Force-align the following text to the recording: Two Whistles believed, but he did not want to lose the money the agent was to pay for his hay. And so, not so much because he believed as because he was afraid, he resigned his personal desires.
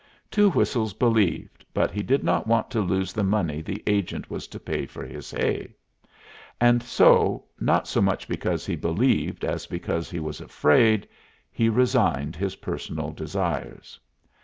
Two 0.31 0.49
Whistles 0.49 0.95
believed, 0.95 1.63
but 1.75 1.91
he 1.91 2.01
did 2.01 2.23
not 2.23 2.47
want 2.47 2.71
to 2.71 2.81
lose 2.81 3.13
the 3.13 3.23
money 3.23 3.61
the 3.61 3.83
agent 3.85 4.31
was 4.31 4.47
to 4.47 4.59
pay 4.59 4.87
for 4.87 5.05
his 5.05 5.29
hay. 5.29 5.75
And 6.59 6.81
so, 6.81 7.45
not 7.59 7.87
so 7.87 8.01
much 8.01 8.27
because 8.27 8.65
he 8.65 8.75
believed 8.75 9.45
as 9.45 9.67
because 9.67 10.09
he 10.09 10.19
was 10.19 10.41
afraid, 10.41 11.07
he 11.51 11.69
resigned 11.69 12.35
his 12.35 12.55
personal 12.55 13.11
desires. 13.11 13.99